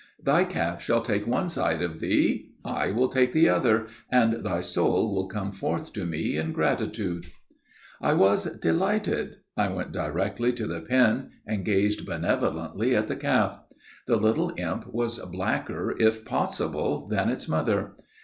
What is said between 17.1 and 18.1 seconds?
its mother.